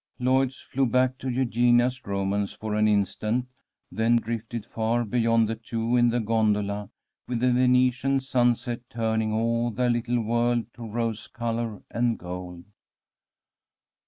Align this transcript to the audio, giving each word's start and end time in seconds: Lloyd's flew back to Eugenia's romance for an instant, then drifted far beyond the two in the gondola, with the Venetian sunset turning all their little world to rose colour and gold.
Lloyd's 0.17 0.59
flew 0.59 0.87
back 0.87 1.19
to 1.19 1.29
Eugenia's 1.29 2.03
romance 2.07 2.53
for 2.53 2.73
an 2.73 2.87
instant, 2.87 3.45
then 3.91 4.15
drifted 4.15 4.65
far 4.65 5.05
beyond 5.05 5.47
the 5.47 5.53
two 5.53 5.95
in 5.95 6.09
the 6.09 6.19
gondola, 6.19 6.89
with 7.27 7.39
the 7.39 7.51
Venetian 7.51 8.19
sunset 8.19 8.79
turning 8.89 9.31
all 9.31 9.69
their 9.69 9.91
little 9.91 10.19
world 10.23 10.65
to 10.73 10.87
rose 10.89 11.27
colour 11.27 11.83
and 11.91 12.17
gold. 12.17 12.65